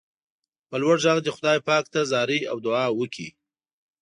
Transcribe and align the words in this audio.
په 0.69 0.75
لوړ 0.81 0.97
غږ 1.03 1.17
دې 1.25 1.31
خدای 1.37 1.59
پاک 1.67 1.85
ته 1.93 1.99
زارۍ 2.11 2.41
او 2.51 2.57
دعا 2.65 2.85
وکړئ. 2.99 3.27